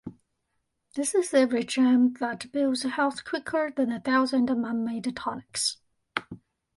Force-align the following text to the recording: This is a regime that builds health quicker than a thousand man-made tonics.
This 0.95 1.13
is 1.13 1.31
a 1.31 1.45
regime 1.45 2.13
that 2.13 2.51
builds 2.51 2.81
health 2.81 3.23
quicker 3.23 3.69
than 3.77 3.91
a 3.91 3.99
thousand 3.99 4.49
man-made 4.59 5.15
tonics. 5.15 5.77